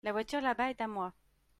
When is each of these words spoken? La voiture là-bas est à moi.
La 0.03 0.11
voiture 0.13 0.41
là-bas 0.41 0.71
est 0.71 0.81
à 0.81 0.87
moi. 0.87 1.13